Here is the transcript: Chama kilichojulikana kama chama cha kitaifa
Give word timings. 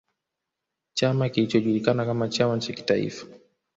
Chama 0.93 1.29
kilichojulikana 1.29 2.05
kama 2.05 2.29
chama 2.29 2.59
cha 2.59 2.73
kitaifa 2.73 3.25